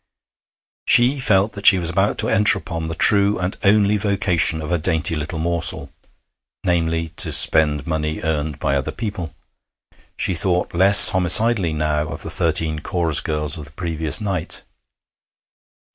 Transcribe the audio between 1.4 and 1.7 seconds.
that